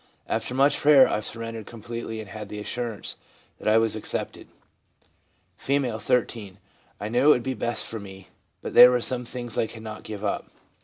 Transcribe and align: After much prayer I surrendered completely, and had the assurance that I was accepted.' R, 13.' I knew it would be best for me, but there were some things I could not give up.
After 0.27 0.55
much 0.55 0.79
prayer 0.79 1.07
I 1.07 1.19
surrendered 1.19 1.67
completely, 1.67 2.19
and 2.19 2.29
had 2.29 2.49
the 2.49 2.59
assurance 2.59 3.17
that 3.59 3.67
I 3.67 3.77
was 3.77 3.95
accepted.' 3.95 4.47
R, 5.69 5.99
13.' 5.99 6.57
I 6.99 7.07
knew 7.07 7.25
it 7.25 7.29
would 7.29 7.43
be 7.43 7.53
best 7.53 7.85
for 7.85 7.99
me, 7.99 8.29
but 8.63 8.73
there 8.73 8.89
were 8.89 8.99
some 9.01 9.25
things 9.25 9.59
I 9.59 9.67
could 9.67 9.83
not 9.83 10.01
give 10.03 10.23
up. 10.23 10.47